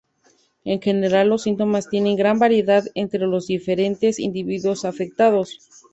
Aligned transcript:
En 0.65 0.81
general 0.81 1.29
los 1.29 1.43
síntomas 1.43 1.87
tienen 1.87 2.15
gran 2.17 2.39
variabilidad 2.39 2.85
entre 2.95 3.19
los 3.27 3.45
diferentes 3.45 4.17
individuos 4.17 4.83
afectados. 4.83 5.59